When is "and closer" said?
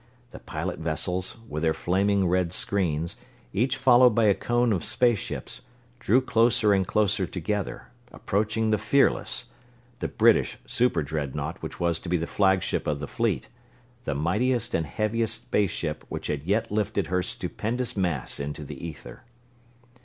6.73-7.27